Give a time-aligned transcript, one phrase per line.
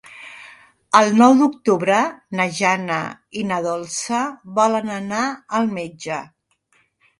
[0.99, 1.99] El nou d'octubre
[2.39, 2.97] na Jana
[3.41, 4.25] i na Dolça
[4.59, 5.23] volen anar
[5.61, 6.21] al metge.